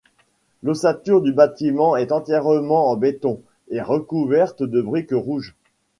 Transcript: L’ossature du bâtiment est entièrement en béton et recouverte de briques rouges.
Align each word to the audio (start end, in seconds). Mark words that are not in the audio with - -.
L’ossature 0.63 1.21
du 1.21 1.31
bâtiment 1.31 1.95
est 1.95 2.11
entièrement 2.11 2.89
en 2.89 2.95
béton 2.97 3.39
et 3.69 3.81
recouverte 3.83 4.63
de 4.63 4.81
briques 4.81 5.13
rouges. 5.13 5.53